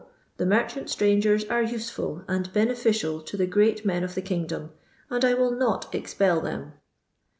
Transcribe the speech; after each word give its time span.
the 0.37 0.47
mer 0.47 0.63
chanWtBUigen 0.63 1.51
are 1.51 1.61
useful 1.61 2.23
and 2.27 2.51
beneficial 2.51 3.21
to 3.21 3.37
the 3.37 3.45
great 3.45 3.85
nen 3.85 4.03
of 4.03 4.15
the 4.15 4.21
kingdom, 4.23 4.71
and 5.11 5.23
I 5.23 5.35
will 5.35 5.51
not 5.51 5.93
ex 5.93 6.15
pel 6.15 6.41
them. 6.41 6.73